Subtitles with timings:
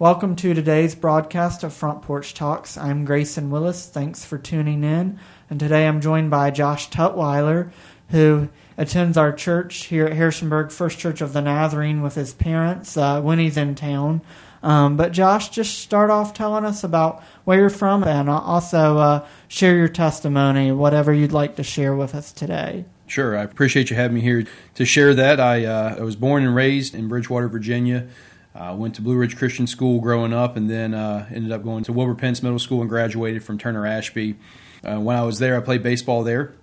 [0.00, 2.76] Welcome to today's broadcast of Front Porch Talks.
[2.76, 3.86] I'm Grayson Willis.
[3.86, 5.20] Thanks for tuning in.
[5.48, 7.70] And today I'm joined by Josh Tutwiler,
[8.08, 12.96] who attends our church here at Harrisonburg First Church of the Nazarene with his parents
[12.96, 14.22] uh, when he's in town.
[14.64, 19.26] Um, but Josh, just start off telling us about where you're from and also uh,
[19.46, 22.84] share your testimony, whatever you'd like to share with us today.
[23.06, 25.38] Sure, I appreciate you having me here to share that.
[25.38, 28.08] I, uh, I was born and raised in Bridgewater, Virginia.
[28.54, 31.64] I uh, went to Blue Ridge Christian School growing up, and then uh, ended up
[31.64, 34.36] going to Wilbur Pence Middle School and graduated from Turner Ashby.
[34.84, 36.54] Uh, when I was there, I played baseball there,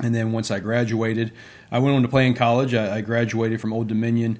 [0.00, 1.32] and then once I graduated,
[1.70, 2.74] I went on to play in college.
[2.74, 4.38] I, I graduated from Old Dominion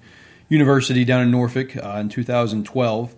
[0.51, 3.15] University down in Norfolk uh, in 2012.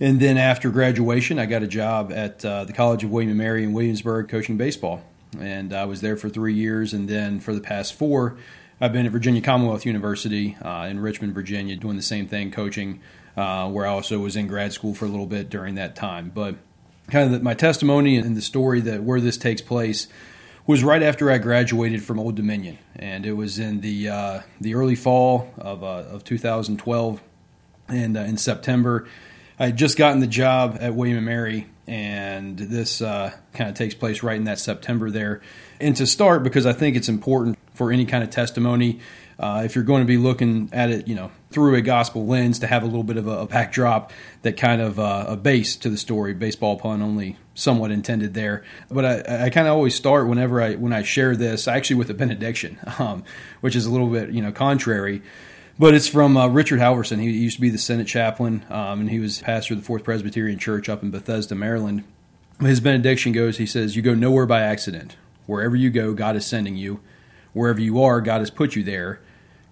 [0.00, 3.38] And then after graduation, I got a job at uh, the College of William and
[3.38, 5.02] Mary in Williamsburg coaching baseball.
[5.40, 6.92] And I was there for three years.
[6.94, 8.36] And then for the past four,
[8.80, 13.00] I've been at Virginia Commonwealth University uh, in Richmond, Virginia, doing the same thing, coaching,
[13.36, 16.30] uh, where I also was in grad school for a little bit during that time.
[16.32, 16.54] But
[17.08, 20.06] kind of the, my testimony and the story that where this takes place
[20.64, 24.74] was right after I graduated from Old Dominion, and it was in the uh, the
[24.74, 27.20] early fall of uh, of 2012,
[27.88, 29.08] and uh, in September.
[29.58, 33.74] I had just gotten the job at William and Mary, and this uh, kind of
[33.74, 35.40] takes place right in that September there.
[35.80, 38.98] And to start, because I think it's important for any kind of testimony.
[39.38, 42.58] Uh, if you're going to be looking at it, you know, through a gospel lens,
[42.58, 44.12] to have a little bit of a, a backdrop
[44.42, 46.34] that kind of uh, a base to the story.
[46.34, 50.74] Baseball pun only somewhat intended there, but I, I kind of always start whenever I
[50.74, 53.22] when I share this, actually with a benediction, um,
[53.60, 55.22] which is a little bit you know contrary.
[55.78, 57.20] But it's from uh, Richard Halverson.
[57.20, 60.02] He used to be the Senate chaplain, um, and he was pastor of the Fourth
[60.02, 62.02] Presbyterian Church up in Bethesda, Maryland.
[62.60, 65.16] His benediction goes, he says, You go nowhere by accident.
[65.46, 67.00] Wherever you go, God is sending you.
[67.58, 69.20] Wherever you are, God has put you there.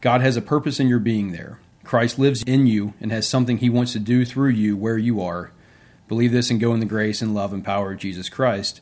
[0.00, 1.60] God has a purpose in your being there.
[1.84, 5.22] Christ lives in you and has something he wants to do through you where you
[5.22, 5.52] are.
[6.08, 8.80] Believe this and go in the grace and love and power of Jesus Christ.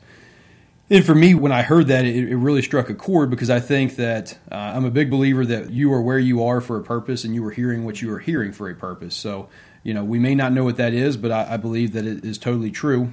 [0.88, 3.60] And for me, when I heard that, it, it really struck a chord because I
[3.60, 6.82] think that uh, I'm a big believer that you are where you are for a
[6.82, 9.14] purpose and you are hearing what you are hearing for a purpose.
[9.14, 9.50] So,
[9.82, 12.24] you know, we may not know what that is, but I, I believe that it
[12.24, 13.12] is totally true.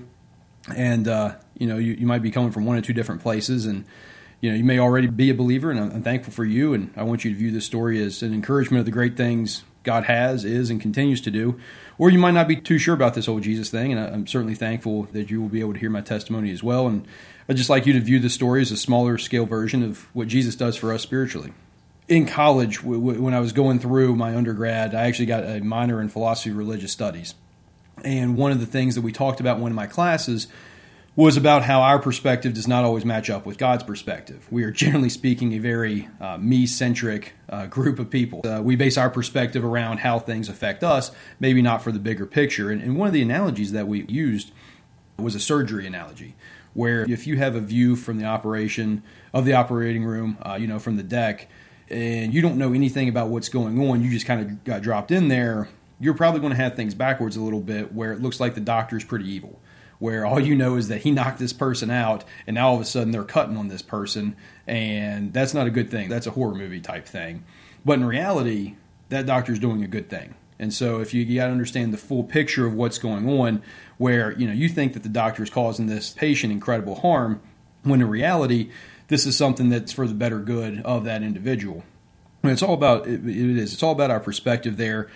[0.74, 3.66] And, uh, you know, you, you might be coming from one or two different places
[3.66, 3.84] and,
[4.42, 6.74] you know, you may already be a believer, and I'm, thankful for you.
[6.74, 9.64] And I want you to view this story as an encouragement of the great things
[9.84, 11.60] God has, is, and continues to do.
[12.00, 14.56] Or you might not be too sure about this whole Jesus thing, and I'm certainly
[14.56, 16.88] thankful that you will be able to hear my testimony as well.
[16.88, 17.08] And
[17.48, 20.28] I'd just like you to view this story as a smaller scale version of what
[20.28, 21.54] Jesus does for us spiritually.
[22.08, 26.10] In college, when I was going through my undergrad, I actually got a minor in
[26.10, 27.36] philosophy of religious studies.
[28.04, 30.48] And one of the things that we talked about in one of my classes
[31.16, 34.48] was about how our perspective does not always match up with God's perspective.
[34.50, 38.42] We are generally speaking a very uh, me centric uh, group of people.
[38.46, 42.26] Uh, we base our perspective around how things affect us, maybe not for the bigger
[42.26, 42.72] picture.
[42.72, 44.52] And, and one of the analogies that we used
[45.18, 46.36] was a surgery analogy,
[46.74, 50.66] where if you have a view from the operation of the operating room, uh, you
[50.66, 51.50] know, from the deck,
[51.90, 55.12] and you don't know anything about what's going on, you just kind of got dropped
[55.12, 55.68] in there,
[56.00, 58.62] you're probably going to have things backwards a little bit where it looks like the
[58.62, 59.60] doctor's pretty evil
[60.02, 62.82] where all you know is that he knocked this person out and now all of
[62.82, 64.36] a sudden they're cutting on this person
[64.66, 66.10] and that's not a good thing.
[66.10, 67.44] That's a horror movie type thing.
[67.86, 68.78] But in reality
[69.10, 70.34] that doctor's doing a good thing.
[70.58, 73.62] And so if you, you got to understand the full picture of what's going on
[74.00, 77.40] where you know you think that the doctor is causing this patient incredible harm
[77.84, 78.72] when in reality
[79.08, 81.84] this is something that's for the better good of that individual.
[82.42, 85.12] And it's all about it, it is it's all about our perspective there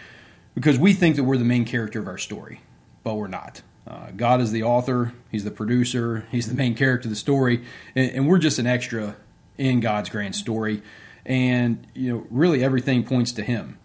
[0.54, 2.62] because we think that we're the main character of our story
[3.04, 7.08] but we're not uh, God is the author, He's the producer, He's the main character
[7.08, 7.64] of the story,
[7.96, 9.16] and, and, we're just an extra
[9.58, 10.82] in God's grand story.
[11.26, 13.78] And, you know, really everything points to Him.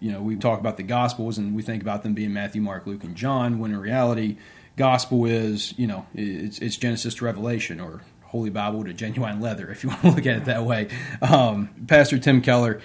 [0.00, 2.86] You know, we talk about the Gospels and we think about them being Matthew, Mark,
[2.86, 4.36] Luke, and John, when in reality,
[4.76, 9.70] Gospel is, you know, it's, it's Genesis to Revelation or Holy Bible to genuine leather,
[9.70, 10.88] if you want to look at it that way.
[11.20, 12.80] Um, Pastor Tim Keller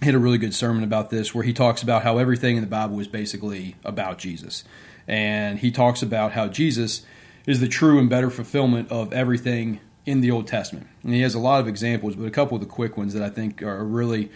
[0.00, 2.68] had a really good sermon about this where he talks about how everything in the
[2.68, 4.64] Bible is basically about Jesus
[5.06, 7.04] and he talks about how Jesus
[7.46, 10.86] is the true and better fulfillment of everything in the Old Testament.
[11.02, 13.22] And he has a lot of examples, but a couple of the quick ones that
[13.22, 14.30] I think are really,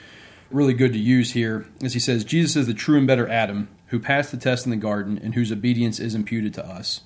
[0.50, 1.66] really good to use here.
[1.82, 4.70] As he says, Jesus is the true and better Adam who passed the test in
[4.70, 7.02] the garden and whose obedience is imputed to us.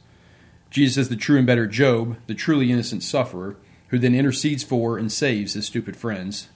[0.70, 3.56] Jesus is the true and better Job, the truly innocent sufferer,
[3.88, 6.48] who then intercedes for and saves his stupid friends.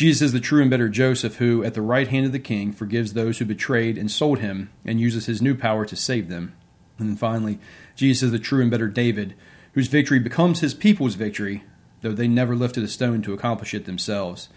[0.00, 2.72] Jesus is the true and better Joseph, who, at the right hand of the king,
[2.72, 6.54] forgives those who betrayed and sold him and uses his new power to save them.
[6.98, 7.58] And then finally,
[7.96, 9.34] Jesus is the true and better David,
[9.74, 11.64] whose victory becomes his people's victory,
[12.00, 14.48] though they never lifted a stone to accomplish it themselves.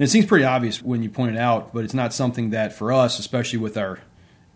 [0.00, 2.72] And it seems pretty obvious when you point it out, but it's not something that
[2.72, 4.00] for us, especially with our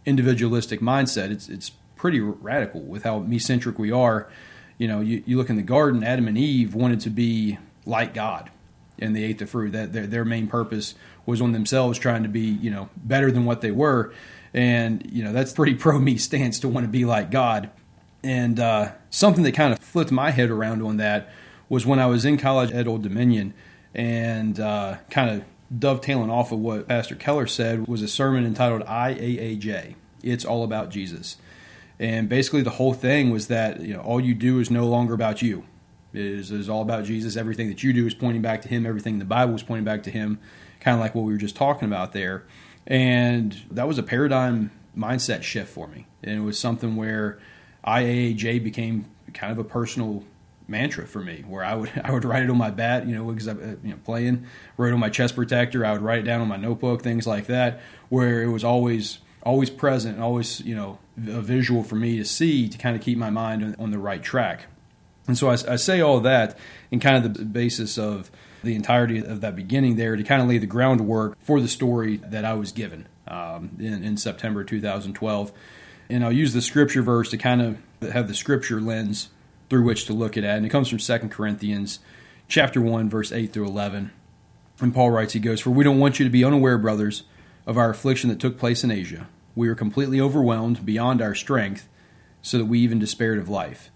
[0.06, 1.30] individualistic mindset.
[1.30, 4.28] It's it's pretty radical with how me centric we are.
[4.76, 8.12] You know, you, you look in the garden, Adam and Eve wanted to be like
[8.12, 8.50] God,
[8.98, 9.72] and they ate the fruit.
[9.72, 10.94] That their, their main purpose
[11.26, 14.12] was on themselves, trying to be you know better than what they were,
[14.54, 17.70] and you know that's pretty pro me stance to want to be like God.
[18.24, 21.32] And uh, something that kind of flipped my head around on that
[21.68, 23.54] was when I was in college at Old Dominion,
[23.94, 25.44] and uh, kind of
[25.76, 29.94] dovetailing off of what Pastor Keller said was a sermon entitled IAAJ.
[30.22, 31.36] It's all about Jesus.
[31.98, 35.14] And basically, the whole thing was that you know all you do is no longer
[35.14, 35.64] about you.
[36.14, 37.36] Is, is all about Jesus.
[37.36, 38.84] Everything that you do is pointing back to Him.
[38.84, 40.38] Everything in the Bible is pointing back to Him.
[40.80, 42.44] Kind of like what we were just talking about there.
[42.86, 46.06] And that was a paradigm mindset shift for me.
[46.22, 47.38] And it was something where
[47.86, 50.24] IAAJ became kind of a personal
[50.68, 53.24] mantra for me, where I would I would write it on my bat, you know,
[53.24, 54.46] because I uh, you know playing,
[54.78, 55.84] it on my chest protector.
[55.84, 59.18] I would write it down on my notebook, things like that, where it was always
[59.44, 63.02] always present, and always you know a visual for me to see to kind of
[63.02, 64.66] keep my mind on the right track.
[65.26, 66.58] And so I, I say all that
[66.90, 68.30] in kind of the basis of
[68.62, 72.16] the entirety of that beginning there to kind of lay the groundwork for the story
[72.18, 75.52] that I was given um, in, in September 2012.
[76.10, 79.30] And I'll use the scripture verse to kind of have the scripture lens
[79.70, 80.48] through which to look at it.
[80.48, 81.98] And it comes from 2 Corinthians
[82.48, 84.10] chapter 1, verse 8 through 11.
[84.80, 87.22] And Paul writes, he goes, For we don't want you to be unaware, brothers,
[87.66, 89.28] of our affliction that took place in Asia.
[89.54, 91.88] We were completely overwhelmed beyond our strength,
[92.42, 93.90] so that we even despaired of life.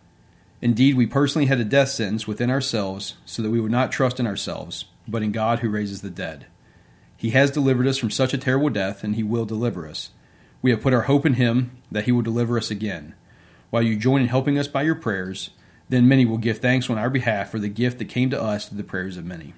[0.63, 4.19] Indeed, we personally had a death sentence within ourselves, so that we would not trust
[4.19, 6.47] in ourselves, but in God who raises the dead.
[7.17, 10.11] He has delivered us from such a terrible death, and He will deliver us.
[10.63, 13.15] We have put our hope in Him that He will deliver us again.
[13.71, 15.51] While you join in helping us by your prayers,
[15.89, 18.69] then many will give thanks on our behalf for the gift that came to us
[18.69, 19.55] through the prayers of many.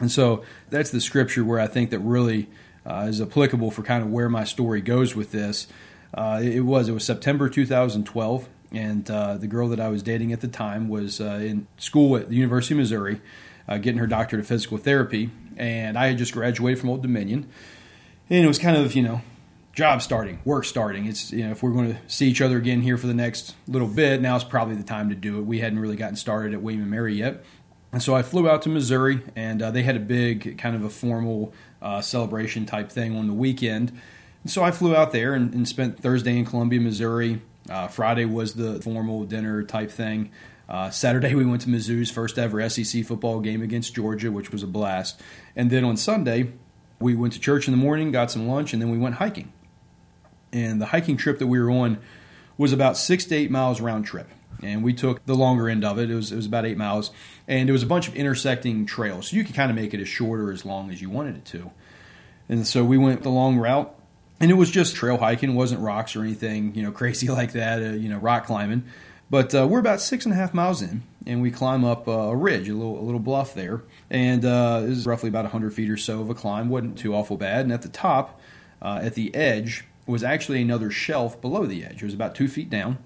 [0.00, 2.48] And so that's the scripture where I think that really
[2.84, 5.68] uh, is applicable for kind of where my story goes with this.
[6.12, 10.32] Uh, it was it was September 2012, and uh, the girl that I was dating
[10.32, 13.20] at the time was uh, in school at the University of Missouri,
[13.68, 17.48] uh, getting her doctorate of physical therapy, and I had just graduated from Old Dominion,
[18.30, 19.20] and it was kind of you know
[19.72, 21.06] job starting, work starting.
[21.06, 23.54] It's you know if we're going to see each other again here for the next
[23.68, 25.42] little bit, now is probably the time to do it.
[25.42, 27.44] We hadn't really gotten started at William and Mary yet,
[27.92, 30.82] and so I flew out to Missouri, and uh, they had a big kind of
[30.82, 31.52] a formal
[31.82, 33.92] uh, celebration type thing on the weekend.
[34.42, 37.42] And so I flew out there and, and spent Thursday in Columbia, Missouri.
[37.68, 40.30] Uh, Friday was the formal dinner type thing.
[40.68, 44.62] Uh, Saturday we went to Mizzou's first ever SEC football game against Georgia, which was
[44.62, 45.20] a blast.
[45.54, 46.52] And then on Sunday
[46.98, 49.52] we went to church in the morning, got some lunch, and then we went hiking
[50.52, 51.98] and the hiking trip that we were on
[52.58, 54.28] was about six to eight miles round trip.
[54.62, 56.10] And we took the longer end of it.
[56.10, 57.10] It was, it was about eight miles.
[57.48, 59.28] And it was a bunch of intersecting trails.
[59.28, 61.36] So you could kind of make it as short or as long as you wanted
[61.36, 61.70] it to.
[62.48, 63.92] And so we went the long route.
[64.42, 65.54] And it was just trail hiking.
[65.54, 68.84] Wasn't rocks or anything, you know, crazy like that, uh, you know, rock climbing.
[69.30, 72.10] But uh, we're about six and a half miles in, and we climb up uh,
[72.10, 73.82] a ridge, a little, a little bluff there.
[74.10, 76.68] And uh, was roughly about 100 feet or so of a climb.
[76.68, 77.60] wasn't too awful bad.
[77.60, 78.40] And at the top,
[78.82, 82.02] uh, at the edge, was actually another shelf below the edge.
[82.02, 82.98] It was about two feet down,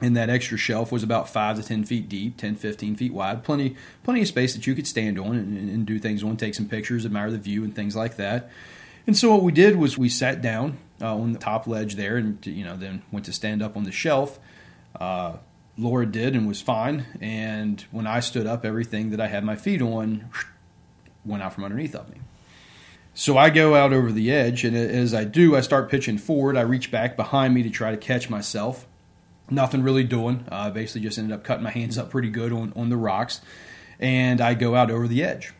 [0.00, 3.44] and that extra shelf was about five to ten feet deep, 10, 15 feet wide.
[3.44, 6.54] Plenty, plenty of space that you could stand on and, and do things on, take
[6.54, 8.50] some pictures, admire the view, and things like that.
[9.10, 12.16] And so what we did was we sat down uh, on the top ledge there,
[12.16, 14.38] and you know then went to stand up on the shelf.
[14.94, 15.38] Uh,
[15.76, 17.06] Laura did and was fine.
[17.20, 20.30] And when I stood up, everything that I had my feet on
[21.24, 22.20] went out from underneath of me.
[23.12, 26.56] So I go out over the edge, and as I do, I start pitching forward.
[26.56, 28.86] I reach back behind me to try to catch myself.
[29.50, 30.44] Nothing really doing.
[30.48, 32.96] I uh, basically just ended up cutting my hands up pretty good on, on the
[32.96, 33.40] rocks.
[33.98, 35.52] And I go out over the edge.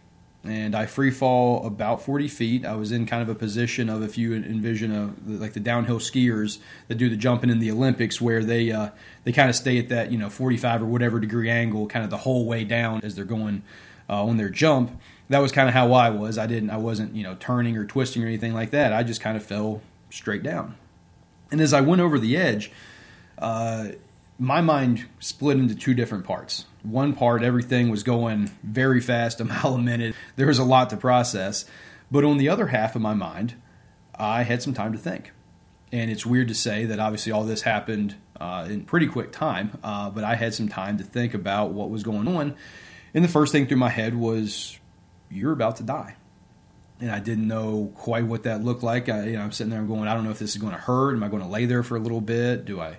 [0.43, 2.65] And I free fall about 40 feet.
[2.65, 5.99] I was in kind of a position of if you envision a, like the downhill
[5.99, 8.89] skiers that do the jumping in the Olympics, where they uh,
[9.25, 12.11] they kind of stay at that you know 45 or whatever degree angle, kind of
[12.11, 13.63] the whole way down as they're going
[14.09, 14.99] uh, on their jump
[15.31, 16.37] that was kind of how I was.
[16.39, 18.93] I didn't, I wasn't, you know, turning or twisting or anything like that.
[18.93, 19.81] I just kind of fell
[20.11, 20.75] straight down.
[21.53, 22.73] And as I went over the edge,
[23.39, 23.91] uh,
[24.39, 26.67] my mind split into two different parts.
[26.83, 30.15] One part, everything was going very fast, a mile a minute.
[30.37, 31.65] There was a lot to process.
[32.11, 33.55] But on the other half of my mind,
[34.15, 35.33] I had some time to think.
[35.93, 39.79] And it's weird to say that obviously all this happened uh, in pretty quick time,
[39.83, 42.55] uh, but I had some time to think about what was going on.
[43.13, 44.79] And the first thing through my head was
[45.31, 46.17] you're about to die.
[47.01, 49.09] And I didn't know quite what that looked like.
[49.09, 50.79] I, you know, I'm sitting there going, I don't know if this is going to
[50.79, 51.15] hurt.
[51.15, 52.67] Am I going to lay there for a little bit?
[52.67, 52.99] Do I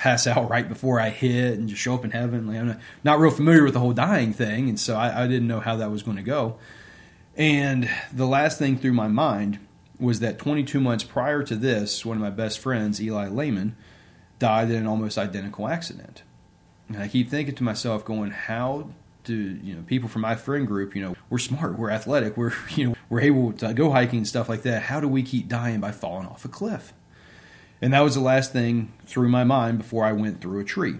[0.00, 2.46] pass out right before I hit and just show up in heaven?
[2.46, 5.46] Like, I'm not, real familiar with the whole dying thing, and so I, I didn't
[5.46, 6.56] know how that was going to go.
[7.36, 9.58] And the last thing through my mind
[9.98, 13.76] was that 22 months prior to this, one of my best friends, Eli Lehman,
[14.38, 16.22] died in an almost identical accident.
[16.88, 18.88] And I keep thinking to myself, going, how
[19.24, 20.96] do you know people from my friend group?
[20.96, 24.28] You know, we're smart, we're athletic, we're you know we're able to go hiking and
[24.28, 24.82] stuff like that.
[24.84, 26.94] How do we keep dying by falling off a cliff?
[27.82, 30.96] And that was the last thing through my mind before I went through a tree.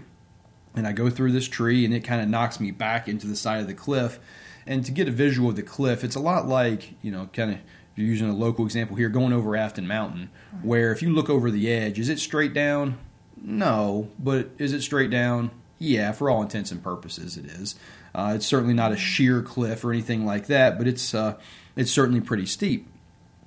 [0.75, 3.35] And I go through this tree, and it kind of knocks me back into the
[3.35, 4.19] side of the cliff.
[4.65, 7.51] And to get a visual of the cliff, it's a lot like you know, kind
[7.51, 7.57] of
[7.95, 10.29] using a local example here, going over Afton Mountain,
[10.61, 12.97] where if you look over the edge, is it straight down?
[13.41, 15.51] No, but is it straight down?
[15.77, 17.75] Yeah, for all intents and purposes, it is.
[18.13, 21.37] Uh, it's certainly not a sheer cliff or anything like that, but it's uh,
[21.75, 22.87] it's certainly pretty steep.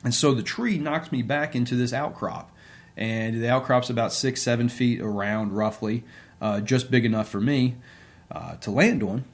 [0.03, 2.50] And so the tree knocks me back into this outcrop,
[2.97, 6.05] and the outcrop's about six, seven feet around, roughly,
[6.41, 7.77] uh, just big enough for me
[8.31, 9.25] uh, to land on.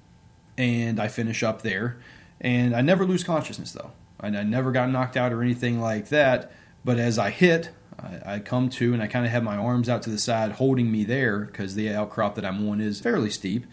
[0.57, 1.99] And I finish up there,
[2.41, 3.93] and I never lose consciousness though.
[4.21, 6.53] I, I never got knocked out or anything like that.
[6.85, 9.89] But as I hit, I, I come to, and I kind of have my arms
[9.89, 13.31] out to the side, holding me there because the outcrop that I'm on is fairly
[13.31, 13.67] steep.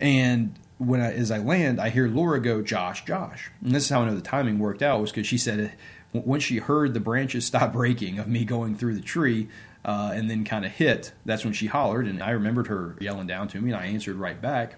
[0.00, 3.90] And when I, as I land, I hear Laura go, "Josh, Josh," and this is
[3.90, 5.72] how I know the timing worked out was because she said
[6.14, 9.48] once she heard the branches stop breaking of me going through the tree.
[9.86, 11.12] Uh, and then kind of hit.
[11.26, 14.16] That's when she hollered, and I remembered her yelling down to me, and I answered
[14.16, 14.76] right back.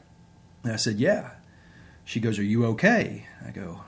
[0.64, 1.30] And I said, "Yeah."
[2.04, 3.82] She goes, "Are you okay?" I go,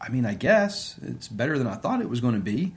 [0.00, 2.74] I mean, I guess it's better than I thought it was going to be.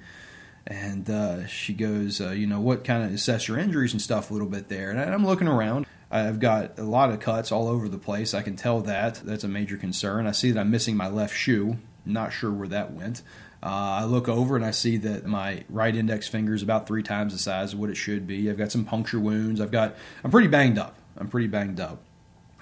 [0.65, 4.29] And uh, she goes, uh, you know, what kind of assess your injuries and stuff
[4.29, 4.91] a little bit there.
[4.91, 5.85] And I'm looking around.
[6.09, 8.33] I've got a lot of cuts all over the place.
[8.33, 9.15] I can tell that.
[9.23, 10.27] That's a major concern.
[10.27, 11.77] I see that I'm missing my left shoe.
[12.05, 13.21] Not sure where that went.
[13.63, 13.67] Uh,
[14.01, 17.33] I look over and I see that my right index finger is about three times
[17.33, 18.49] the size of what it should be.
[18.49, 19.61] I've got some puncture wounds.
[19.61, 19.95] I've got.
[20.23, 20.95] I'm pretty banged up.
[21.17, 22.01] I'm pretty banged up.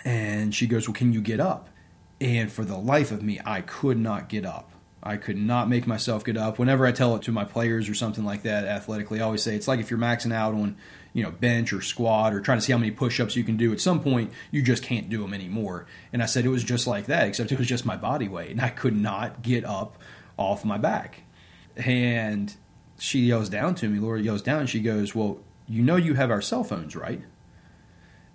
[0.04, 1.70] And she goes, "Well, can you get up?"
[2.20, 4.72] And for the life of me, I could not get up.
[5.02, 6.60] I could not make myself get up.
[6.60, 9.56] Whenever I tell it to my players or something like that athletically, I always say
[9.56, 10.76] it's like if you're maxing out on,
[11.14, 13.72] you know, bench or squat or trying to see how many push-ups you can do.
[13.72, 15.86] At some point, you just can't do them anymore.
[16.12, 18.52] And I said it was just like that, except it was just my body weight,
[18.52, 19.98] and I could not get up
[20.38, 21.22] off my back.
[21.78, 22.54] And
[22.98, 24.00] she yells down to me.
[24.00, 27.22] Laura yells down, she goes, "Well, you know you have our cell phones, right?"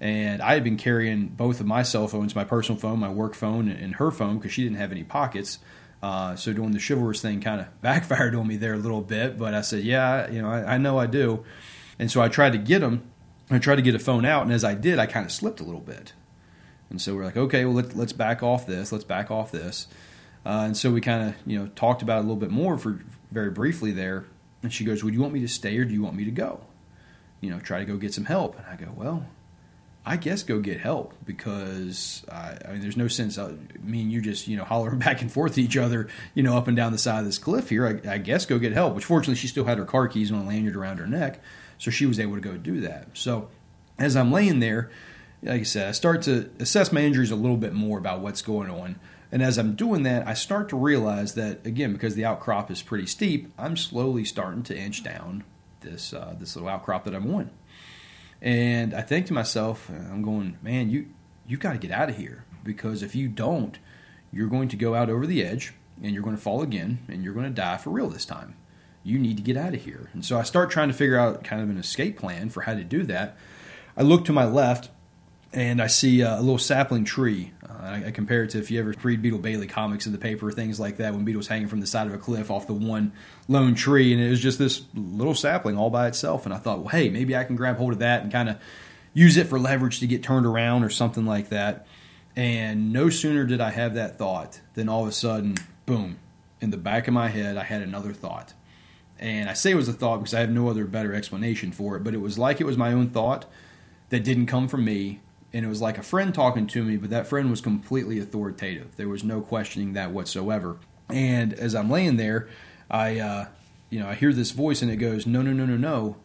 [0.01, 3.35] And I had been carrying both of my cell phones, my personal phone, my work
[3.35, 5.59] phone, and her phone because she didn't have any pockets.
[6.05, 9.39] Uh, so doing the chivalrous thing kind of backfired on me there a little bit.
[9.39, 11.47] But I said, yeah, you know, I, I know I do.
[11.99, 13.11] And so I tried to get him.
[13.51, 15.61] I tried to get a phone out, and as I did, I kind of slipped
[15.61, 16.13] a little bit.
[16.91, 18.93] And so we're like, okay, well, let, us back off this.
[18.93, 19.87] Let's back off this.
[20.45, 22.77] Uh, and so we kind of, you know, talked about it a little bit more
[22.77, 24.27] for very briefly there.
[24.63, 26.31] And she goes, "Would you want me to stay or do you want me to
[26.31, 26.61] go?
[27.41, 29.27] You know, try to go get some help." And I go, "Well,
[30.07, 34.13] I guess go get help because I, I mean, there's no sense of me and
[34.13, 36.77] you just you know hollering back and forth to each other, you know, up and
[36.77, 38.01] down the side of this cliff here.
[38.05, 38.95] I, I guess go get help.
[38.95, 41.41] Which fortunately she still had her car keys on a lanyard around her neck,
[41.79, 43.09] so she was able to go do that.
[43.15, 43.49] So
[43.99, 44.91] as I'm laying there,
[45.43, 48.43] like I said, I start to assess my injuries a little bit more about what's
[48.43, 48.99] going on.
[49.33, 52.83] And as I'm doing that, I start to realize that again, because the outcrop is
[52.83, 55.45] pretty steep, I'm slowly starting to inch down
[55.81, 57.51] this uh, this little outcrop that I'm on.
[58.45, 61.07] And I think to myself, I'm going, man, you
[61.47, 63.79] you got to get out of here because if you don't,
[64.31, 65.73] you're going to go out over the edge
[66.03, 68.57] and you're going to fall again and you're going to die for real this time.
[69.03, 70.11] You need to get out of here.
[70.13, 72.75] And so I start trying to figure out kind of an escape plan for how
[72.75, 73.37] to do that.
[73.97, 74.91] I look to my left
[75.53, 77.53] and I see a little sapling tree.
[77.69, 80.19] Uh, I, I, compare it to if you ever read Beetle Bailey comics in the
[80.19, 82.75] paper, things like that, when Beetle's hanging from the side of a cliff off the
[82.75, 83.13] one
[83.49, 86.45] lone tree, and it was just this little sapling all by itself.
[86.45, 88.59] And I thought, well, hey, maybe I can grab hold of that and kind of
[89.15, 91.87] use it for leverage to get turned around or something like that.
[92.37, 95.55] And no sooner did I have that thought than all of a sudden,
[95.87, 96.19] boom,
[96.61, 98.53] in the back of my head, I had another thought.
[99.19, 101.97] And I say it was a thought because I have no other better explanation for
[101.97, 103.47] it, but it was like it was my own thought
[104.09, 105.21] that didn't come from me
[105.55, 108.97] and it was like a friend talking to me, but that friend was completely authoritative.
[108.97, 110.79] There was no questioning that whatsoever.
[111.09, 112.49] And as I'm laying there,
[112.91, 113.47] I, uh,
[113.89, 116.17] you know, I hear this voice, and it goes, "No, no, no, no, no!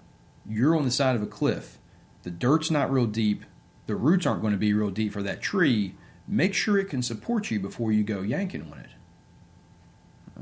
[0.49, 1.77] You're on the side of a cliff.
[2.23, 3.45] The dirt's not real deep.
[3.85, 5.95] The roots aren't going to be real deep for that tree.
[6.27, 8.89] Make sure it can support you before you go yanking on it."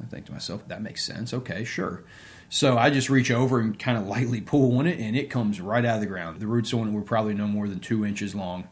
[0.02, 1.34] I think to myself, that makes sense.
[1.34, 2.04] Okay, sure.
[2.50, 5.60] So I just reach over and kind of lightly pull on it, and it comes
[5.60, 6.40] right out of the ground.
[6.40, 8.68] The roots on it were probably no more than two inches long.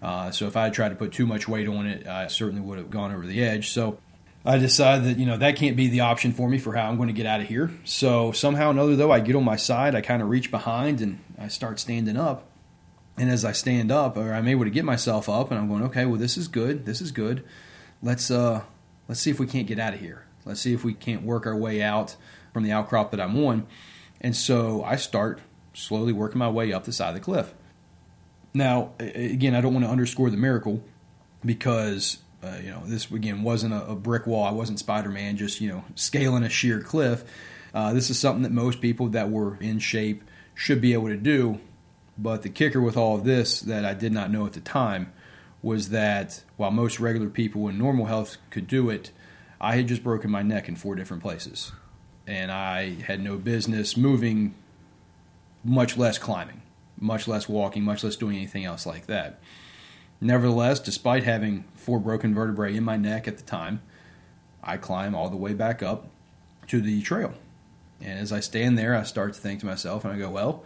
[0.00, 2.62] Uh, so if I had tried to put too much weight on it, I certainly
[2.62, 3.70] would have gone over the edge.
[3.70, 3.98] So
[4.44, 6.96] I decided that you know that can't be the option for me for how I'm
[6.96, 7.70] going to get out of here.
[7.84, 9.94] So somehow or another, though, I get on my side.
[9.94, 12.46] I kind of reach behind and I start standing up.
[13.18, 15.82] And as I stand up, or I'm able to get myself up, and I'm going,
[15.84, 16.86] okay, well, this is good.
[16.86, 17.44] This is good.
[18.00, 18.62] Let's uh,
[19.08, 20.24] let's see if we can't get out of here.
[20.44, 22.16] Let's see if we can't work our way out
[22.52, 23.66] from the outcrop that I'm on.
[24.20, 25.40] And so I start
[25.74, 27.54] slowly working my way up the side of the cliff.
[28.54, 30.82] Now, again, I don't want to underscore the miracle
[31.44, 34.44] because uh, you know this again wasn't a, a brick wall.
[34.44, 37.24] I wasn't Spider Man, just you know scaling a sheer cliff.
[37.74, 40.24] Uh, this is something that most people that were in shape
[40.54, 41.60] should be able to do.
[42.16, 45.12] But the kicker with all of this that I did not know at the time
[45.62, 49.10] was that while most regular people in normal health could do it,
[49.60, 51.72] I had just broken my neck in four different places.
[52.28, 54.54] And I had no business moving,
[55.64, 56.60] much less climbing,
[57.00, 59.40] much less walking, much less doing anything else like that.
[60.20, 63.80] Nevertheless, despite having four broken vertebrae in my neck at the time,
[64.62, 66.08] I climb all the way back up
[66.66, 67.32] to the trail.
[68.00, 70.64] And as I stand there, I start to think to myself, and I go, "Well,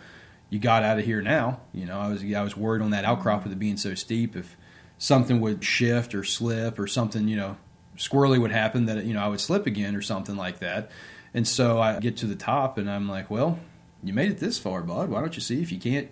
[0.50, 3.04] you got out of here now." You know, I was I was worried on that
[3.04, 4.35] outcrop with it being so steep.
[4.35, 4.57] If
[4.99, 7.57] something would shift or slip or something, you know,
[7.97, 10.90] squirrely would happen that you know I would slip again or something like that.
[11.35, 13.59] And so I get to the top, and I'm like, "Well,
[14.03, 15.09] you made it this far, bud.
[15.09, 16.11] Why don't you see if you can't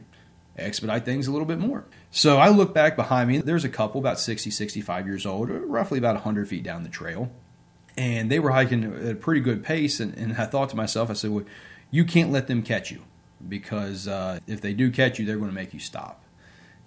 [0.60, 1.84] expedite things a little bit more.
[2.10, 3.38] So I look back behind me.
[3.38, 7.30] There's a couple about 60, 65 years old, roughly about 100 feet down the trail.
[7.96, 10.00] And they were hiking at a pretty good pace.
[10.00, 11.44] And, and I thought to myself, I said, well,
[11.90, 13.02] you can't let them catch you
[13.46, 16.24] because uh, if they do catch you, they're going to make you stop.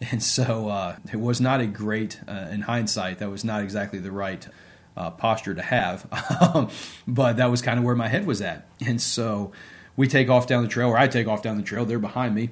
[0.11, 3.99] And so uh, it was not a great, uh, in hindsight, that was not exactly
[3.99, 4.45] the right
[4.95, 6.07] uh, posture to have.
[7.07, 8.67] but that was kind of where my head was at.
[8.85, 9.51] And so
[9.95, 11.85] we take off down the trail, or I take off down the trail.
[11.85, 12.49] They're behind me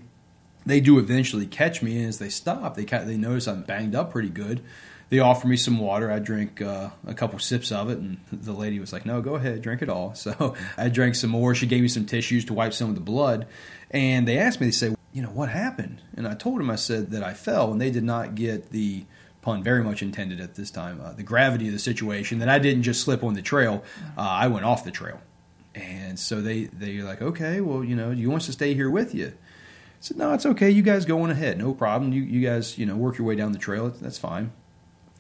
[0.65, 4.11] they do eventually catch me, and as they stop, they they notice I'm banged up
[4.11, 4.61] pretty good.
[5.09, 6.09] They offer me some water.
[6.09, 9.35] I drink uh, a couple sips of it, and the lady was like, "No, go
[9.35, 11.55] ahead, drink it all." So I drank some more.
[11.55, 13.47] She gave me some tissues to wipe some of the blood,
[13.89, 16.75] and they asked me, they say, "You know what happened?" And I told them I
[16.75, 19.05] said that I fell, and they did not get the
[19.41, 22.59] pun very much intended at this time uh, the gravity of the situation that I
[22.59, 23.83] didn't just slip on the trail.
[24.17, 25.19] Uh, I went off the trail,
[25.75, 28.89] and so they they're like, "Okay, well, you know, you want us to stay here
[28.89, 29.33] with you?"
[30.01, 30.71] I said, no, it's okay.
[30.71, 31.59] You guys go on ahead.
[31.59, 32.11] No problem.
[32.11, 33.87] You, you guys, you know, work your way down the trail.
[34.01, 34.51] That's fine.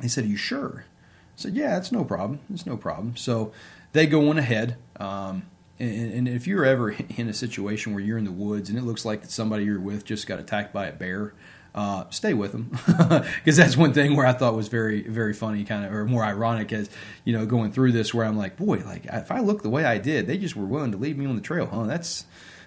[0.01, 0.85] He said, are you sure?
[0.87, 2.39] I said, yeah, it's no problem.
[2.51, 3.15] It's no problem.
[3.15, 3.51] So
[3.93, 4.77] they go on ahead.
[4.99, 5.43] Um,
[5.77, 8.83] and, and, if you're ever in a situation where you're in the woods and it
[8.83, 11.35] looks like that somebody you're with just got attacked by a bear,
[11.73, 12.69] uh, stay with them
[13.35, 16.23] because that's one thing where I thought was very, very funny, kind of, or more
[16.23, 16.89] ironic as
[17.23, 19.85] you know going through this, where I'm like, boy, like if I look the way
[19.85, 21.83] I did, they just were willing to leave me on the trail, huh?
[21.83, 22.25] That's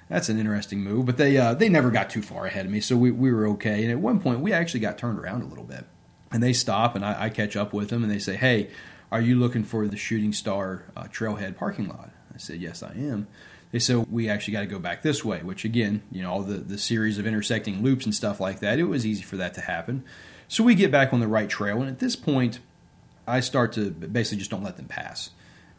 [0.08, 1.04] that's an interesting move.
[1.06, 3.46] But they uh, they never got too far ahead of me, so we, we were
[3.48, 3.82] okay.
[3.82, 5.84] And at one point, we actually got turned around a little bit,
[6.32, 8.70] and they stop, and I, I catch up with them, and they say, "Hey,
[9.12, 12.92] are you looking for the Shooting Star uh, Trailhead parking lot?" I said, "Yes, I
[12.92, 13.28] am."
[13.74, 16.42] They said we actually got to go back this way, which again, you know, all
[16.42, 19.52] the the series of intersecting loops and stuff like that, it was easy for that
[19.54, 20.04] to happen.
[20.46, 22.60] So we get back on the right trail, and at this point,
[23.26, 25.30] I start to basically just don't let them pass.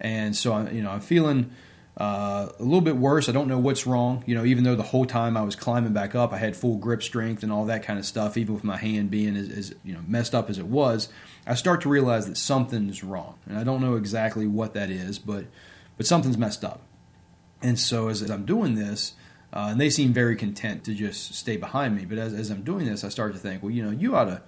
[0.01, 1.51] And so, i'm you know, I'm feeling
[1.95, 3.29] uh, a little bit worse.
[3.29, 4.25] I don't know what's wrong.
[4.27, 6.75] You know, even though the whole time I was climbing back up, I had full
[6.75, 8.35] grip strength and all that kind of stuff.
[8.35, 11.07] Even with my hand being as, as you know messed up as it was,
[11.47, 15.17] I start to realize that something's wrong, and I don't know exactly what that is,
[15.17, 15.45] but
[15.95, 16.81] but something's messed up.
[17.61, 19.13] And so as, I'm doing this,
[19.53, 22.05] uh, and they seem very content to just stay behind me.
[22.05, 24.25] But as, as I'm doing this, I start to think, well, you know, you ought
[24.25, 24.41] to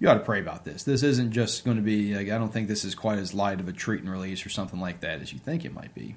[0.00, 0.82] you ought to pray about this.
[0.82, 2.14] This isn't just going to be.
[2.14, 4.48] Like, I don't think this is quite as light of a treat and release or
[4.48, 6.16] something like that as you think it might be.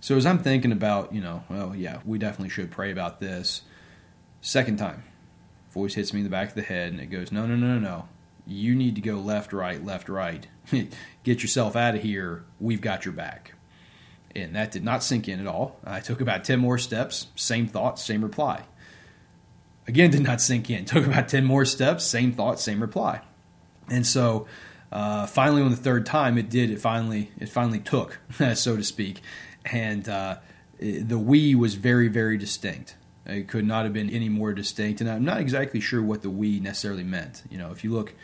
[0.00, 3.62] So as I'm thinking about, you know, well, yeah, we definitely should pray about this.
[4.40, 5.04] Second time,
[5.72, 7.78] voice hits me in the back of the head, and it goes, no, no, no,
[7.78, 8.08] no, no.
[8.46, 10.46] You need to go left, right, left, right.
[11.22, 12.44] Get yourself out of here.
[12.58, 13.54] We've got your back.
[14.34, 15.78] And that did not sink in at all.
[15.84, 18.62] I took about 10 more steps, same thought, same reply.
[19.86, 20.84] Again, did not sink in.
[20.86, 23.20] Took about 10 more steps, same thought, same reply.
[23.90, 24.46] And so
[24.92, 26.70] uh, finally, on the third time, it did.
[26.70, 28.20] It finally, it finally took,
[28.54, 29.22] so to speak
[29.64, 30.36] and uh,
[30.78, 32.96] the we was very very distinct.
[33.24, 36.30] It could not have been any more distinct, and I'm not exactly sure what the
[36.30, 37.42] we necessarily meant.
[37.50, 38.14] You know, if you look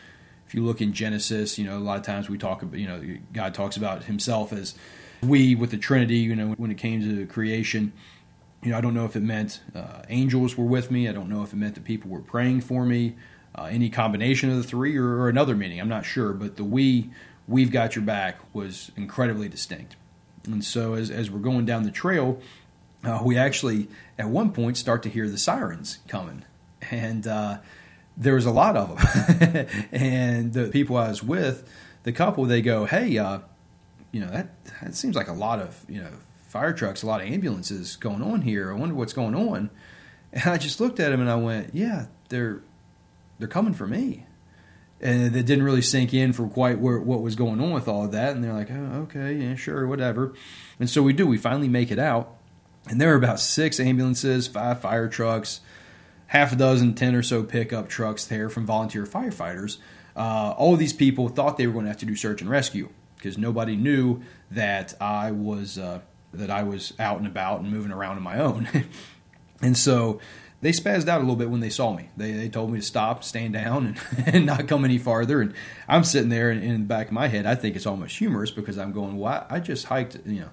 [0.47, 2.87] if you look in Genesis, you know, a lot of times we talk about, you
[2.87, 4.75] know, God talks about himself as
[5.21, 7.93] we with the Trinity, you know, when it came to creation.
[8.63, 11.07] You know, I don't know if it meant uh, angels were with me.
[11.07, 13.15] I don't know if it meant that people were praying for me.
[13.55, 16.33] Uh, any combination of the three or, or, another meaning, I'm not sure.
[16.33, 17.09] But the we,
[17.47, 19.95] we've got your back was incredibly distinct.
[20.45, 22.39] And so as, as we're going down the trail,
[23.03, 26.45] uh, we actually at one point start to hear the sirens coming.
[26.91, 27.59] And uh,
[28.15, 29.67] there was a lot of them.
[29.91, 31.67] and the people I was with,
[32.03, 33.39] the couple, they go, hey, uh,
[34.11, 36.11] you know, that, that seems like a lot of, you know,
[36.47, 38.71] fire trucks, a lot of ambulances going on here.
[38.71, 39.69] I wonder what's going on.
[40.31, 42.61] And I just looked at them and I went, yeah, they're
[43.39, 44.25] they're coming for me
[45.01, 48.03] and it didn't really sink in for quite where, what was going on with all
[48.03, 48.35] of that.
[48.35, 50.33] And they're like, oh, okay, yeah, sure, whatever.
[50.79, 51.25] And so we do.
[51.25, 52.35] We finally make it out,
[52.89, 55.61] And there are about six ambulances, five fire trucks,
[56.27, 59.77] half a dozen, 10 or so pickup trucks there from volunteer firefighters.
[60.15, 62.49] Uh, all of these people thought they were going to have to do search and
[62.49, 62.89] rescue
[63.19, 65.99] because nobody knew that I was uh,
[66.33, 68.67] that I was out and about and moving around on my own.
[69.61, 70.19] and so
[70.61, 72.09] they spazzed out a little bit when they saw me.
[72.17, 75.41] They, they told me to stop, stand down, and, and not come any farther.
[75.41, 75.53] And
[75.87, 78.51] I'm sitting there, and in the back of my head, I think it's almost humorous
[78.51, 80.49] because I'm going, "Well, I just hiked, you know,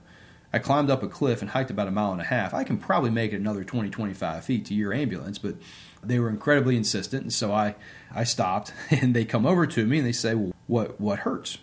[0.52, 2.54] I climbed up a cliff and hiked about a mile and a half.
[2.54, 5.56] I can probably make it another 20, 25 feet to your ambulance, but
[6.02, 7.74] they were incredibly insistent, and so I,
[8.14, 11.58] I stopped, and they come over to me and they say, well, what, what hurts?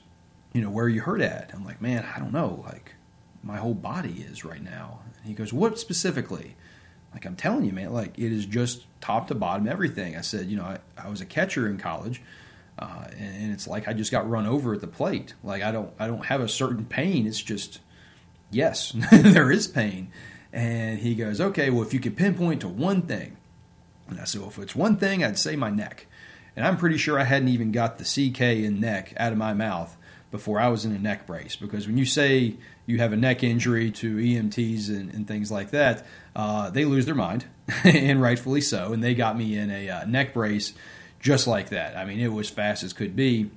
[0.53, 1.51] You know, where are you hurt at?
[1.53, 2.63] I'm like, man, I don't know.
[2.65, 2.93] Like,
[3.43, 4.99] my whole body is right now.
[5.17, 6.55] And he goes, what specifically?
[7.11, 10.15] Like, I'm telling you, man, like, it is just top to bottom everything.
[10.15, 12.21] I said, you know, I, I was a catcher in college.
[12.77, 15.33] Uh, and, and it's like I just got run over at the plate.
[15.43, 17.27] Like I don't, I don't have a certain pain.
[17.27, 17.79] It's just,
[18.49, 20.11] yes, there is pain.
[20.51, 23.37] And he goes, okay, well, if you could pinpoint to one thing.
[24.07, 26.07] And I said, well, if it's one thing, I'd say my neck.
[26.55, 29.53] And I'm pretty sure I hadn't even got the CK in neck out of my
[29.53, 29.97] mouth
[30.33, 31.55] before I was in a neck brace.
[31.55, 32.55] Because when you say
[32.87, 37.05] you have a neck injury to EMTs and, and things like that, uh, they lose
[37.05, 37.45] their mind,
[37.83, 38.93] and rightfully so.
[38.93, 40.73] And they got me in a uh, neck brace
[41.19, 41.95] just like that.
[41.95, 43.51] I mean, it was fast as could be.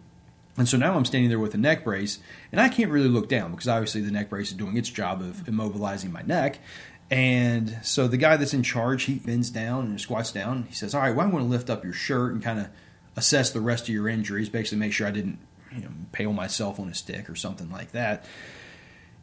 [0.59, 2.19] And so now I'm standing there with a neck brace,
[2.53, 5.23] and I can't really look down because obviously the neck brace is doing its job
[5.23, 6.59] of immobilizing my neck.
[7.11, 10.65] And so the guy that's in charge, he bends down and squats down.
[10.69, 12.69] He says, All right, well, I'm going to lift up your shirt and kind of
[13.17, 15.39] assess the rest of your injuries, basically make sure I didn't
[15.72, 18.24] you know, impale myself on a stick or something like that.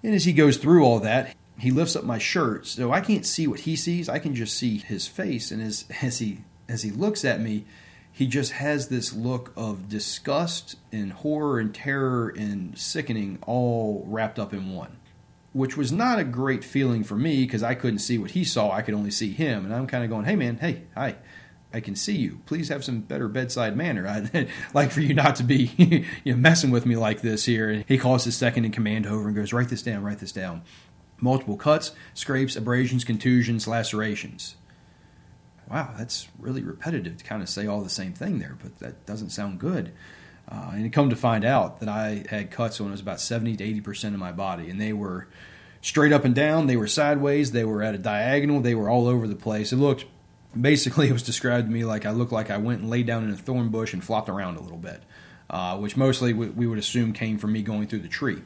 [0.03, 3.25] And as he goes through all that, he lifts up my shirt, so I can't
[3.25, 4.09] see what he sees.
[4.09, 5.51] I can just see his face.
[5.51, 7.65] And as, as he as he looks at me,
[8.11, 14.39] he just has this look of disgust and horror and terror and sickening all wrapped
[14.39, 14.97] up in one
[15.53, 18.71] which was not a great feeling for me because i couldn't see what he saw
[18.71, 21.15] i could only see him and i'm kind of going hey man hey hi
[21.73, 22.39] i can see you.
[22.45, 24.07] Please have some better bedside manner.
[24.07, 25.71] I'd like for you not to be
[26.23, 27.69] you know, messing with me like this here.
[27.69, 30.31] And he calls his second in command over and goes write this down write this
[30.31, 30.61] down.
[31.19, 34.55] Multiple cuts scrapes abrasions contusions lacerations.
[35.69, 39.05] Wow, that's really repetitive to kind of say all the same thing there, but that
[39.05, 39.91] doesn't sound good.
[40.47, 43.21] Uh, and it come to find out that I had cuts when it was about
[43.21, 45.27] 70 to 80% of my body, and they were
[45.81, 49.07] straight up and down, they were sideways, they were at a diagonal, they were all
[49.07, 49.71] over the place.
[49.71, 50.05] It looked,
[50.59, 53.23] basically, it was described to me like I looked like I went and laid down
[53.23, 55.01] in a thorn bush and flopped around a little bit,
[55.49, 58.41] uh, which mostly we would assume came from me going through the tree.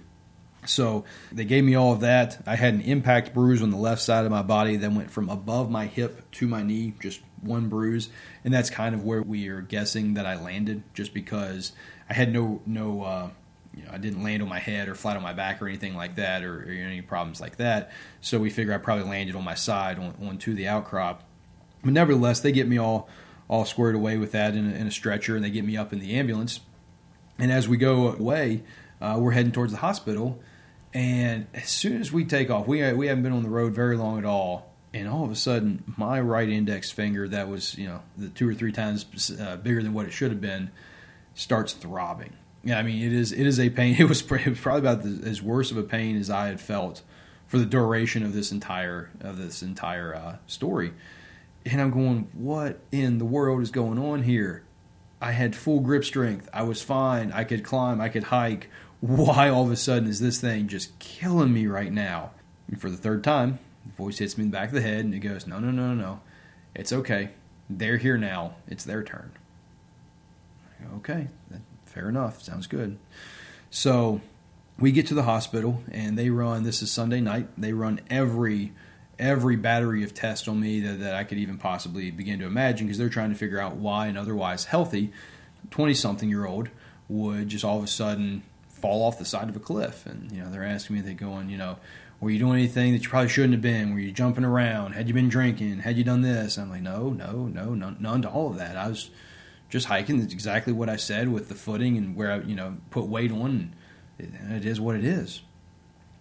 [0.65, 2.41] So they gave me all of that.
[2.45, 5.29] I had an impact bruise on the left side of my body that went from
[5.29, 8.09] above my hip to my knee, just one bruise,
[8.43, 11.71] and that's kind of where we are guessing that I landed, just because
[12.09, 13.03] I had no no.
[13.03, 13.29] Uh,
[13.75, 15.95] you know, I didn't land on my head or flat on my back or anything
[15.95, 17.91] like that, or, or any problems like that.
[18.21, 21.23] So we figure I probably landed on my side on, onto the outcrop.
[21.87, 23.09] But nevertheless, they get me all
[23.49, 25.93] all squared away with that in a, in a stretcher, and they get me up
[25.93, 26.59] in the ambulance.
[27.39, 28.63] And as we go away,
[28.99, 30.39] uh, we're heading towards the hospital
[30.93, 33.97] and as soon as we take off, we we haven't been on the road very
[33.97, 37.87] long at all, and all of a sudden, my right index finger, that was you
[37.87, 39.05] know the two or three times
[39.39, 40.71] uh, bigger than what it should have been,
[41.35, 42.33] starts throbbing.
[42.63, 43.95] Yeah, I mean it is it is a pain.
[43.99, 47.01] It was, probably about the, as worse of a pain as I had felt
[47.47, 50.93] for the duration of this entire of this entire uh, story.
[51.69, 54.63] And I'm going, what in the world is going on here?
[55.19, 56.47] I had full grip strength.
[56.53, 57.31] I was fine.
[57.31, 57.99] I could climb.
[57.99, 61.91] I could hike why all of a sudden is this thing just killing me right
[61.91, 62.31] now?
[62.67, 65.05] And for the third time, the voice hits me in the back of the head
[65.05, 66.21] and it goes, No, no, no, no, no.
[66.75, 67.29] It's okay.
[67.69, 68.55] They're here now.
[68.67, 69.31] It's their turn.
[70.81, 71.27] Go, okay,
[71.85, 72.41] fair enough.
[72.41, 72.97] Sounds good.
[73.69, 74.21] So
[74.79, 78.73] we get to the hospital and they run, this is Sunday night, they run every
[79.19, 82.87] every battery of tests on me that, that I could even possibly begin to imagine
[82.87, 85.11] because they're trying to figure out why an otherwise healthy
[85.71, 86.69] 20 something year old
[87.09, 90.05] would just all of a sudden fall off the side of a cliff.
[90.05, 91.77] And you know, they're asking me, they're going, you know,
[92.19, 93.93] were you doing anything that you probably shouldn't have been?
[93.93, 94.93] Were you jumping around?
[94.93, 95.79] Had you been drinking?
[95.79, 96.57] Had you done this?
[96.57, 98.75] And I'm like, no, no, no, none, none to all of that.
[98.75, 99.09] I was
[99.69, 100.19] just hiking.
[100.19, 103.31] That's exactly what I said with the footing and where I, you know, put weight
[103.31, 103.75] on.
[104.17, 105.41] And it is what it is.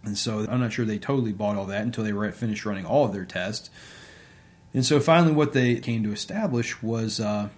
[0.07, 2.87] And so I'm not sure they totally bought all that until they were finished running
[2.87, 3.71] all of their tests.
[4.73, 7.49] And so finally, what they came to establish was uh,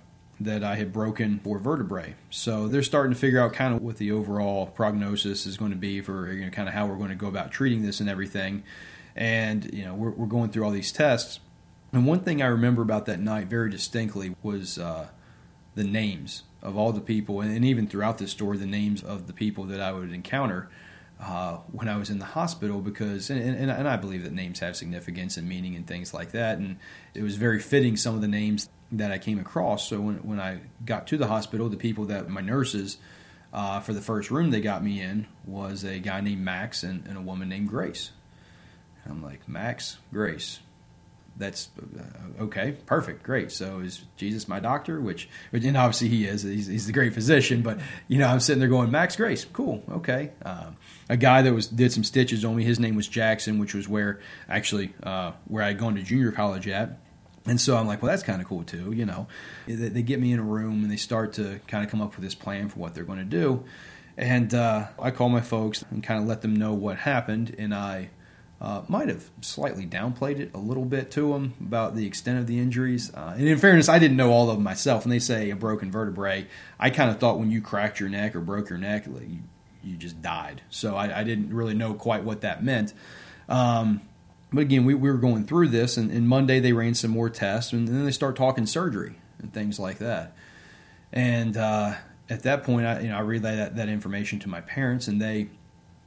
[0.40, 2.14] that I had broken four vertebrae.
[2.30, 5.76] So they're starting to figure out kind of what the overall prognosis is going to
[5.76, 8.08] be for you know, kind of how we're going to go about treating this and
[8.08, 8.62] everything.
[9.14, 11.40] And you know we're, we're going through all these tests.
[11.92, 15.08] And one thing I remember about that night very distinctly was uh,
[15.74, 19.32] the names of all the people, and even throughout this story, the names of the
[19.32, 20.68] people that I would encounter.
[21.20, 24.60] Uh, when I was in the hospital because, and, and, and I believe that names
[24.60, 26.58] have significance and meaning and things like that.
[26.58, 26.76] And
[27.14, 29.88] it was very fitting some of the names that I came across.
[29.88, 32.98] So when, when I got to the hospital, the people that my nurses
[33.52, 37.06] uh, for the first room they got me in was a guy named Max and,
[37.06, 38.12] and a woman named Grace.
[39.04, 40.60] And I'm like, Max, Grace.
[41.36, 43.52] That's uh, okay, perfect, great.
[43.52, 45.00] So is Jesus my doctor?
[45.00, 46.42] Which, and obviously he is.
[46.42, 47.62] He's, he's the great physician.
[47.62, 47.78] But
[48.08, 50.32] you know, I'm sitting there going, Max Grace, cool, okay.
[50.44, 50.76] Um,
[51.08, 52.64] a guy that was did some stitches on me.
[52.64, 56.32] His name was Jackson, which was where actually uh, where I had gone to junior
[56.32, 56.98] college at.
[57.46, 59.26] And so I'm like, well, that's kind of cool too, you know.
[59.66, 62.14] They, they, get me in a room and they start to kind of come up
[62.14, 63.64] with this plan for what they're going to do.
[64.18, 67.54] And uh, I call my folks and kind of let them know what happened.
[67.56, 68.10] And I
[68.60, 72.46] uh, might have slightly downplayed it a little bit to them about the extent of
[72.46, 73.14] the injuries.
[73.14, 75.04] Uh, and in fairness, I didn't know all of them myself.
[75.04, 76.46] And they say a broken vertebrae,
[76.78, 79.38] I kind of thought when you cracked your neck or broke your neck, like you,
[79.82, 80.62] you just died.
[80.70, 82.92] So I, I, didn't really know quite what that meant.
[83.48, 84.02] Um,
[84.52, 87.28] but again, we, we were going through this, and, and Monday they ran some more
[87.28, 90.34] tests, and then they start talking surgery and things like that.
[91.12, 91.94] And uh,
[92.28, 95.20] at that point, I you know I relay that, that information to my parents, and
[95.20, 95.48] they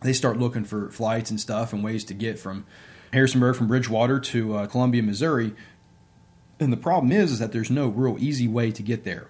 [0.02, 2.66] they start looking for flights and stuff and ways to get from
[3.14, 5.54] Harrisonburg from Bridgewater to uh, Columbia, Missouri.
[6.60, 9.28] And the problem is, is that there's no real easy way to get there.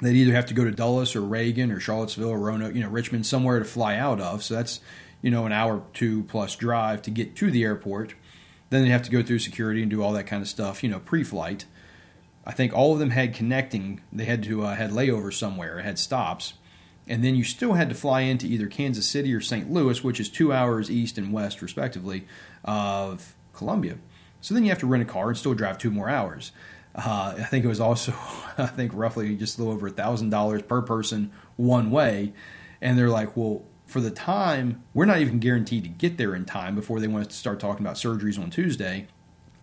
[0.00, 2.88] They'd either have to go to Dulles or Reagan or Charlottesville or Roanoke, you know,
[2.88, 4.42] Richmond, somewhere to fly out of.
[4.42, 4.80] So that's
[5.22, 8.14] you know an hour two plus drive to get to the airport.
[8.70, 10.88] Then they'd have to go through security and do all that kind of stuff, you
[10.88, 11.66] know, pre-flight.
[12.46, 14.00] I think all of them had connecting.
[14.12, 16.54] They had to uh, had layovers somewhere, had stops,
[17.06, 19.70] and then you still had to fly into either Kansas City or St.
[19.70, 22.26] Louis, which is two hours east and west, respectively,
[22.64, 23.98] of Columbia.
[24.40, 26.52] So then you have to rent a car and still drive two more hours.
[26.94, 28.12] Uh, I think it was also,
[28.58, 32.32] I think roughly just a little over a thousand dollars per person one way.
[32.80, 36.44] And they're like, well, for the time, we're not even guaranteed to get there in
[36.44, 39.08] time before they want to start talking about surgeries on Tuesday.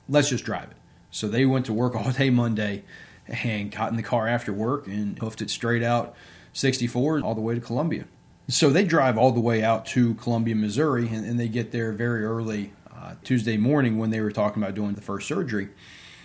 [0.09, 0.77] Let's just drive it.
[1.11, 2.83] So they went to work all day Monday
[3.27, 6.15] and got in the car after work and hoofed it straight out
[6.53, 8.05] 64 all the way to Columbia.
[8.49, 11.91] So they drive all the way out to Columbia, Missouri, and, and they get there
[11.91, 15.69] very early uh, Tuesday morning when they were talking about doing the first surgery.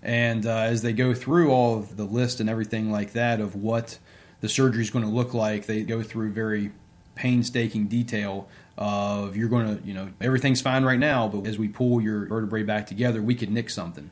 [0.03, 3.55] And uh, as they go through all of the list and everything like that of
[3.55, 3.99] what
[4.41, 6.73] the surgery is going to look like, they go through very
[7.15, 11.69] painstaking detail of you're going to, you know, everything's fine right now, but as we
[11.69, 14.11] pull your vertebrae back together, we could nick something.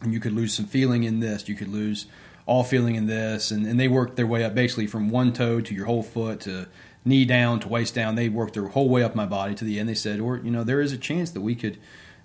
[0.00, 2.06] And you could lose some feeling in this, you could lose
[2.46, 3.50] all feeling in this.
[3.50, 6.40] And, and they work their way up basically from one toe to your whole foot
[6.40, 6.66] to
[7.04, 8.14] knee down to waist down.
[8.14, 9.88] They worked their whole way up my body to the end.
[9.88, 11.78] They said, or, you know, there is a chance that we could,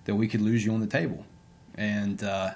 [0.06, 1.26] that we could lose you on the table.
[1.76, 2.52] And uh,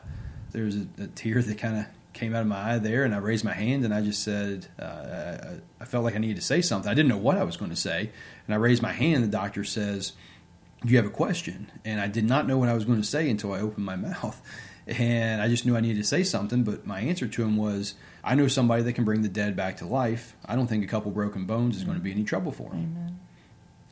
[0.56, 3.13] there was a, a tear that kind of came out of my eye there, and
[3.13, 6.38] I raised my hand and I just said, uh, I, I, felt like I needed
[6.38, 6.89] to say something.
[6.89, 8.10] I didn't know what I was going to say,
[8.48, 9.24] and I raised my hand.
[9.24, 10.13] The doctor says,
[10.84, 13.08] "Do you have a question?" And I did not know what I was going to
[13.08, 14.41] say until I opened my mouth,
[14.88, 16.63] and I just knew I needed to say something.
[16.63, 19.78] But my answer to him was, "I know somebody that can bring the dead back
[19.78, 20.36] to life.
[20.46, 22.96] I don't think a couple broken bones is going to be any trouble for him."
[22.96, 23.20] Amen.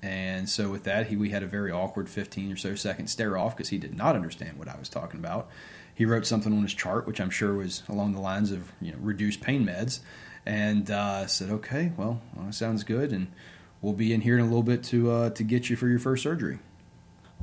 [0.01, 3.37] And so with that, he we had a very awkward 15 or so second stare
[3.37, 5.49] off because he did not understand what I was talking about
[5.93, 8.91] he wrote something on his chart, which I'm sure was along the lines of you
[8.91, 9.99] know reduced pain meds,
[10.45, 13.27] and uh, said, "Okay, well, well, sounds good, and
[13.81, 15.99] we'll be in here in a little bit to uh, to get you for your
[15.99, 16.59] first surgery."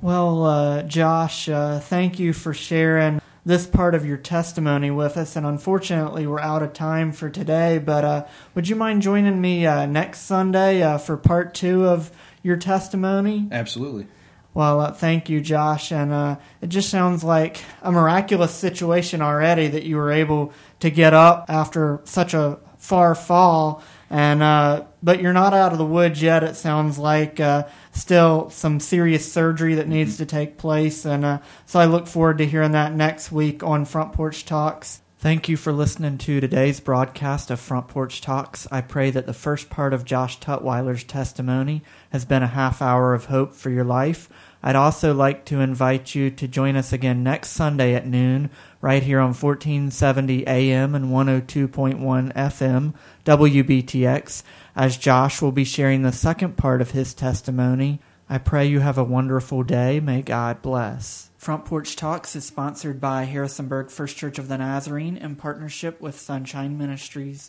[0.03, 5.37] Well, uh, Josh, uh, thank you for sharing this part of your testimony with us,
[5.37, 7.79] and unfortunately, we're out of time for today.
[7.79, 12.11] But uh, would you mind joining me uh, next Sunday for part two of
[12.43, 13.49] your testimony?
[13.53, 14.07] Absolutely.
[14.53, 15.93] Well, uh, thank you, Josh.
[15.93, 20.91] And uh, it just sounds like a miraculous situation already that you were able to
[20.91, 23.83] get up after such a far fall.
[24.09, 26.43] And uh, but you're not out of the woods yet.
[26.43, 31.05] It sounds like uh, still some serious surgery that needs to take place.
[31.05, 35.01] And uh, so I look forward to hearing that next week on Front Porch Talks.
[35.21, 38.67] Thank you for listening to today's broadcast of Front Porch Talks.
[38.73, 43.13] I pray that the first part of Josh Tutwiler's testimony has been a half hour
[43.13, 44.31] of hope for your life.
[44.63, 48.49] I'd also like to invite you to join us again next Sunday at noon,
[48.81, 52.95] right here on 1470 AM and 102.1 FM
[53.27, 54.43] WBTX,
[54.75, 58.01] as Josh will be sharing the second part of his testimony.
[58.27, 60.01] I pray you have a wonderful day.
[60.01, 61.30] May God bless.
[61.41, 66.21] Front Porch Talks is sponsored by Harrisonburg First Church of the Nazarene in partnership with
[66.21, 67.49] Sunshine Ministries.